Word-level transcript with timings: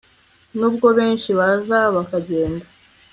Nubwo 0.57 0.87
benshi 0.97 1.29
baza 1.39 1.79
bakagenda… 1.95 2.65